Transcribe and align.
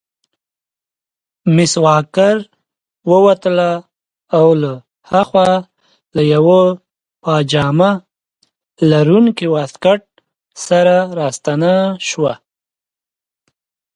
مس 1.55 1.73
واکر 1.85 2.37
ووتله 3.09 3.71
او 4.37 4.47
له 4.61 4.73
هاخوا 5.09 5.49
له 6.15 6.21
یوه 6.33 6.63
پاجامه 7.23 7.91
لرونکي 8.89 9.47
واسکټ 9.53 10.01
سره 10.65 10.95
راستنه 11.19 11.73
شوه. 12.09 12.33